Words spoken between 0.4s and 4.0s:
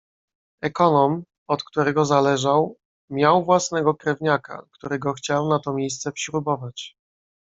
"Ekonom, od którego zależał, miał własnego